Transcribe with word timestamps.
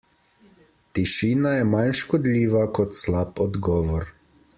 Tišina 0.99 1.51
je 1.57 1.67
manj 1.73 1.91
škodljiva 1.99 2.63
kot 2.79 2.97
slab 3.01 3.43
odgovor. 3.47 4.09